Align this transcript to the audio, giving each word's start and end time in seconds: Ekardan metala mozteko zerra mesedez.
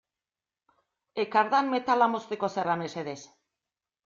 Ekardan 1.23 1.69
metala 1.75 2.09
mozteko 2.15 2.51
zerra 2.55 2.79
mesedez. 2.85 3.19